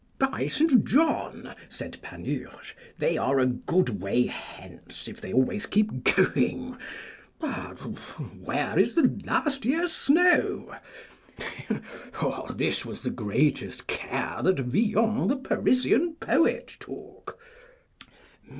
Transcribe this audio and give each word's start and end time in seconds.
By 0.17 0.47
St. 0.47 0.83
John, 0.83 1.53
said 1.69 1.99
Panurge, 2.01 2.75
they 2.97 3.19
are 3.19 3.39
a 3.39 3.45
good 3.45 4.01
way 4.01 4.25
hence, 4.25 5.07
if 5.07 5.21
they 5.21 5.31
always 5.31 5.67
keep 5.67 6.03
going. 6.15 6.75
But 7.37 7.75
where 8.43 8.79
is 8.79 8.95
the 8.95 9.15
last 9.25 9.63
year's 9.63 9.93
snow? 9.93 10.73
This 12.49 12.83
was 12.83 13.03
the 13.03 13.11
greatest 13.11 13.85
care 13.85 14.39
that 14.41 14.61
Villon 14.61 15.27
the 15.27 15.35
Parisian 15.35 16.15
poet 16.15 16.77
took. 16.79 17.37